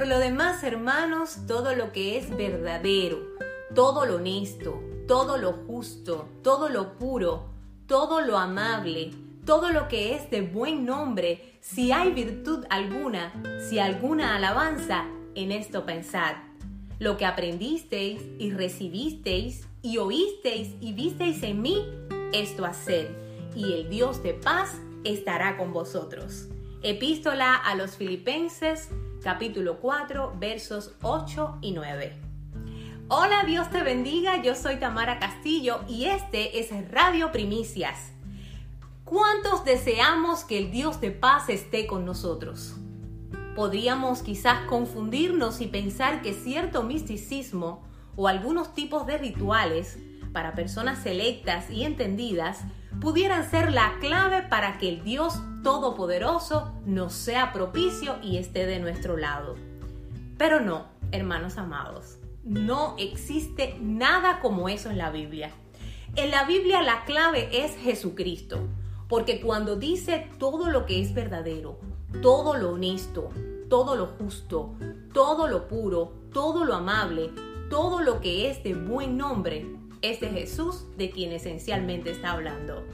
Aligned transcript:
lo 0.00 0.18
demás, 0.18 0.64
hermanos, 0.64 1.40
todo 1.46 1.76
lo 1.76 1.92
que 1.92 2.16
es 2.16 2.34
verdadero, 2.34 3.18
todo 3.74 4.06
lo 4.06 4.16
honesto, 4.16 4.82
todo 5.06 5.36
lo 5.36 5.52
justo, 5.52 6.30
todo 6.42 6.70
lo 6.70 6.96
puro, 6.96 7.50
todo 7.86 8.22
lo 8.22 8.38
amable, 8.38 9.10
todo 9.44 9.70
lo 9.70 9.88
que 9.88 10.14
es 10.14 10.30
de 10.30 10.40
buen 10.40 10.86
nombre, 10.86 11.58
si 11.60 11.92
hay 11.92 12.10
virtud 12.12 12.64
alguna, 12.70 13.34
si 13.68 13.78
alguna 13.78 14.34
alabanza, 14.36 15.04
en 15.34 15.52
esto 15.52 15.84
pensad. 15.84 16.36
Lo 16.98 17.18
que 17.18 17.26
aprendisteis 17.26 18.22
y 18.38 18.50
recibisteis 18.50 19.66
y 19.82 19.98
oísteis 19.98 20.74
y 20.80 20.94
visteis 20.94 21.42
en 21.42 21.60
mí, 21.60 21.86
esto 22.32 22.64
haced, 22.64 23.08
y 23.54 23.74
el 23.74 23.90
Dios 23.90 24.22
de 24.22 24.32
paz 24.32 24.80
estará 25.04 25.58
con 25.58 25.74
vosotros. 25.74 26.48
Epístola 26.82 27.54
a 27.54 27.74
los 27.74 27.96
Filipenses, 27.96 28.88
capítulo 29.22 29.78
4, 29.78 30.34
versos 30.38 30.92
8 31.02 31.58
y 31.60 31.72
9. 31.72 32.12
Hola, 33.08 33.44
Dios 33.46 33.70
te 33.70 33.82
bendiga, 33.82 34.42
yo 34.42 34.56
soy 34.56 34.76
Tamara 34.76 35.20
Castillo 35.20 35.80
y 35.88 36.06
este 36.06 36.58
es 36.58 36.70
Radio 36.90 37.30
Primicias. 37.30 38.12
¿Cuántos 39.04 39.64
deseamos 39.64 40.44
que 40.44 40.58
el 40.58 40.72
Dios 40.72 41.00
de 41.00 41.12
paz 41.12 41.48
esté 41.50 41.86
con 41.86 42.04
nosotros? 42.04 42.74
Podríamos 43.54 44.22
quizás 44.22 44.66
confundirnos 44.66 45.60
y 45.60 45.68
pensar 45.68 46.22
que 46.22 46.32
cierto 46.32 46.82
misticismo 46.82 47.86
o 48.16 48.26
algunos 48.26 48.74
tipos 48.74 49.06
de 49.06 49.18
rituales 49.18 49.98
para 50.32 50.54
personas 50.54 51.00
selectas 51.00 51.70
y 51.70 51.84
entendidas 51.84 52.62
pudieran 53.00 53.48
ser 53.48 53.72
la 53.72 53.98
clave 54.00 54.42
para 54.42 54.78
que 54.78 54.88
el 54.88 55.04
Dios 55.04 55.34
Todopoderoso 55.62 56.72
nos 56.84 57.12
sea 57.12 57.52
propicio 57.52 58.16
y 58.22 58.38
esté 58.38 58.66
de 58.66 58.80
nuestro 58.80 59.16
lado. 59.16 59.54
Pero 60.36 60.60
no, 60.60 60.86
hermanos 61.12 61.56
amados, 61.56 62.18
no 62.42 62.96
existe 62.98 63.76
nada 63.80 64.40
como 64.40 64.68
eso 64.68 64.90
en 64.90 64.98
la 64.98 65.10
Biblia. 65.10 65.52
En 66.16 66.30
la 66.30 66.44
Biblia 66.44 66.82
la 66.82 67.04
clave 67.04 67.64
es 67.64 67.76
Jesucristo, 67.76 68.58
porque 69.08 69.40
cuando 69.40 69.76
dice 69.76 70.28
todo 70.38 70.68
lo 70.68 70.84
que 70.84 71.00
es 71.00 71.14
verdadero, 71.14 71.78
todo 72.20 72.56
lo 72.56 72.72
honesto, 72.72 73.28
todo 73.68 73.96
lo 73.96 74.06
justo, 74.06 74.74
todo 75.14 75.48
lo 75.48 75.68
puro, 75.68 76.12
todo 76.32 76.64
lo 76.64 76.74
amable, 76.74 77.30
todo 77.70 78.00
lo 78.00 78.20
que 78.20 78.50
es 78.50 78.62
de 78.62 78.74
buen 78.74 79.16
nombre, 79.16 79.66
es 80.02 80.20
de 80.20 80.28
Jesús 80.28 80.84
de 80.96 81.10
quien 81.10 81.32
esencialmente 81.32 82.10
está 82.10 82.32
hablando. 82.32 82.84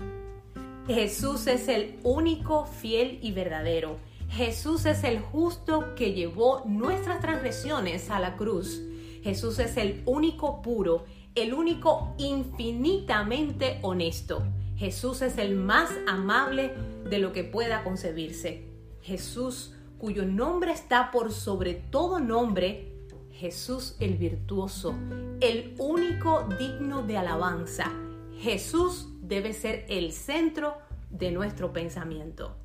Jesús 0.87 1.47
es 1.47 1.69
el 1.69 1.99
único 2.03 2.67
fiel 2.67 3.19
y 3.21 3.33
verdadero. 3.33 3.99
Jesús 4.31 4.87
es 4.87 5.05
el 5.05 5.21
justo 5.21 5.95
que 5.95 6.13
llevó 6.13 6.63
nuestras 6.67 7.21
transgresiones 7.21 8.11
a 8.11 8.21
la 8.21 8.37
cruz. 8.37 8.83
Jesús 9.23 9.59
es 9.59 9.77
el 9.77 10.03
único 10.07 10.63
puro, 10.63 11.05
el 11.35 11.55
único 11.55 12.15
infinitamente 12.19 13.79
honesto. 13.83 14.45
Jesús 14.77 15.23
es 15.23 15.39
el 15.39 15.57
más 15.57 15.91
amable 16.07 16.73
de 17.09 17.19
lo 17.19 17.33
que 17.33 17.45
pueda 17.45 17.85
concebirse. 17.85 18.69
Jesús, 19.03 19.75
cuyo 19.99 20.25
nombre 20.25 20.73
está 20.73 21.11
por 21.11 21.33
sobre 21.33 21.75
todo 21.75 22.21
nombre, 22.21 22.98
Jesús 23.39 23.95
el 24.01 24.17
virtuoso, 24.17 24.97
el 25.41 25.77
único 25.79 26.49
digno 26.59 27.05
de 27.05 27.19
alabanza. 27.19 27.93
Jesús 28.41 29.11
debe 29.23 29.53
ser 29.53 29.87
el 29.89 30.11
centro 30.11 30.79
de 31.09 31.31
nuestro 31.31 31.73
pensamiento. 31.73 32.57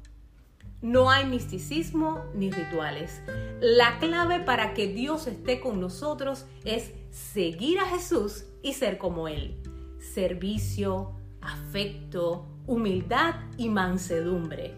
No 0.81 1.11
hay 1.11 1.27
misticismo 1.27 2.23
ni 2.33 2.49
rituales. 2.49 3.21
La 3.61 3.99
clave 3.99 4.39
para 4.39 4.73
que 4.73 4.87
Dios 4.87 5.27
esté 5.27 5.59
con 5.59 5.79
nosotros 5.79 6.47
es 6.65 6.91
seguir 7.11 7.77
a 7.77 7.85
Jesús 7.85 8.45
y 8.63 8.73
ser 8.73 8.97
como 8.97 9.27
Él. 9.27 9.61
Servicio, 9.99 11.11
afecto, 11.39 12.47
humildad 12.65 13.35
y 13.59 13.69
mansedumbre. 13.69 14.73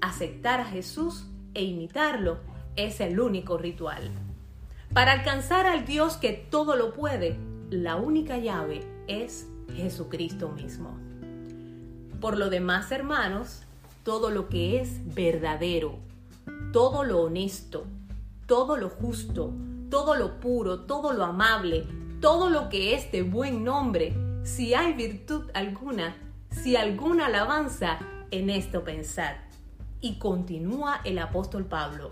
Aceptar 0.00 0.60
a 0.60 0.64
Jesús 0.64 1.26
e 1.54 1.64
imitarlo 1.64 2.38
es 2.76 3.00
el 3.00 3.18
único 3.18 3.58
ritual. 3.58 4.29
Para 4.92 5.12
alcanzar 5.12 5.66
al 5.66 5.84
Dios 5.84 6.16
que 6.16 6.32
todo 6.32 6.74
lo 6.74 6.92
puede, 6.92 7.38
la 7.70 7.94
única 7.94 8.38
llave 8.38 8.84
es 9.06 9.46
Jesucristo 9.76 10.48
mismo. 10.48 10.98
Por 12.20 12.36
lo 12.36 12.50
demás, 12.50 12.90
hermanos, 12.90 13.62
todo 14.02 14.30
lo 14.30 14.48
que 14.48 14.80
es 14.80 15.14
verdadero, 15.14 16.00
todo 16.72 17.04
lo 17.04 17.20
honesto, 17.20 17.86
todo 18.46 18.76
lo 18.76 18.88
justo, 18.88 19.54
todo 19.90 20.16
lo 20.16 20.40
puro, 20.40 20.80
todo 20.80 21.12
lo 21.12 21.24
amable, 21.24 21.86
todo 22.20 22.50
lo 22.50 22.68
que 22.68 22.96
es 22.96 23.12
de 23.12 23.22
buen 23.22 23.62
nombre, 23.62 24.12
si 24.42 24.74
hay 24.74 24.94
virtud 24.94 25.50
alguna, 25.54 26.16
si 26.50 26.74
alguna 26.74 27.26
alabanza, 27.26 28.00
en 28.32 28.50
esto 28.50 28.82
pensad. 28.82 29.36
Y 30.00 30.18
continúa 30.18 31.00
el 31.04 31.20
apóstol 31.20 31.64
Pablo, 31.64 32.10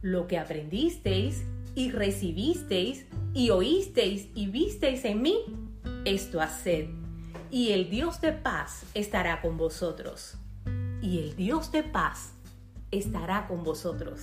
lo 0.00 0.26
que 0.26 0.38
aprendisteis 0.38 1.44
y 1.74 1.90
recibisteis 1.90 3.06
y 3.32 3.50
oísteis 3.50 4.28
y 4.34 4.46
visteis 4.46 5.04
en 5.04 5.22
mí, 5.22 5.36
esto 6.04 6.40
haced, 6.40 6.88
y 7.50 7.72
el 7.72 7.90
Dios 7.90 8.20
de 8.20 8.32
paz 8.32 8.84
estará 8.94 9.40
con 9.40 9.56
vosotros. 9.56 10.36
Y 11.02 11.18
el 11.18 11.36
Dios 11.36 11.70
de 11.72 11.82
paz 11.82 12.32
estará 12.90 13.46
con 13.46 13.62
vosotros. 13.62 14.20